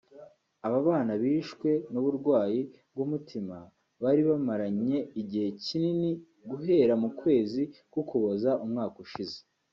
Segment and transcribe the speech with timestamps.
[0.65, 2.61] Aba bana bishwe n’uburwayi
[2.93, 3.57] bw’umutima
[4.03, 6.09] bari bamaranye igihe kinini
[6.49, 9.37] guhera mu kwezi k’Ukuboza umwaka ushize